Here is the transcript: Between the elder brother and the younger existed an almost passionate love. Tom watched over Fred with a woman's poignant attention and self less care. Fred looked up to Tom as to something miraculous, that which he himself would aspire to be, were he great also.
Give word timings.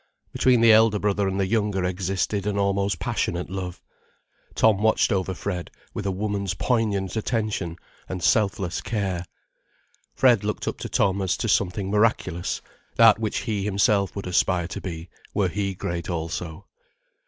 Between 0.33 0.61
the 0.61 0.71
elder 0.71 0.97
brother 0.97 1.27
and 1.27 1.39
the 1.39 1.45
younger 1.45 1.83
existed 1.83 2.47
an 2.47 2.57
almost 2.57 2.97
passionate 2.97 3.51
love. 3.51 3.83
Tom 4.55 4.77
watched 4.81 5.11
over 5.11 5.35
Fred 5.35 5.69
with 5.93 6.07
a 6.07 6.11
woman's 6.11 6.55
poignant 6.55 7.15
attention 7.15 7.77
and 8.09 8.23
self 8.23 8.57
less 8.57 8.81
care. 8.81 9.25
Fred 10.15 10.43
looked 10.43 10.67
up 10.67 10.79
to 10.79 10.89
Tom 10.89 11.21
as 11.21 11.37
to 11.37 11.47
something 11.47 11.91
miraculous, 11.91 12.63
that 12.95 13.19
which 13.19 13.41
he 13.41 13.63
himself 13.63 14.15
would 14.15 14.25
aspire 14.25 14.67
to 14.69 14.81
be, 14.81 15.07
were 15.35 15.49
he 15.49 15.75
great 15.75 16.09
also. 16.09 16.65